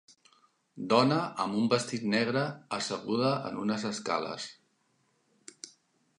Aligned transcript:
Dona 0.93 1.17
amb 1.43 1.59
un 1.59 1.67
vestit 1.75 2.07
negre 2.15 2.47
asseguda 2.79 3.31
en 3.51 3.61
unes 3.67 3.87
escales. 3.93 4.51